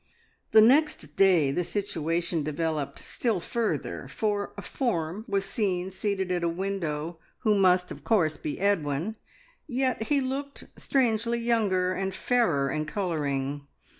The 0.51 0.61
next 0.61 1.15
day 1.15 1.51
the 1.51 1.63
situation 1.63 2.41
developed 2.41 2.97
still 2.97 3.39
further, 3.39 4.07
for 4.07 4.51
a 4.57 4.63
form 4.63 5.25
was 5.27 5.45
seen 5.45 5.91
seated 5.91 6.31
at 6.31 6.41
a 6.43 6.49
window, 6.49 7.19
who 7.41 7.53
must, 7.53 7.91
of 7.91 8.03
course, 8.03 8.35
be 8.35 8.59
Edwin; 8.59 9.15
yet 9.67 10.07
he 10.07 10.19
looked 10.19 10.63
strangely 10.75 11.37
younger 11.39 11.93
and 11.93 12.15
fairer 12.15 12.71
in 12.71 12.87
colouring. 12.87 13.67